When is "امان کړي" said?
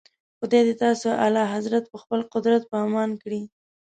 2.85-3.41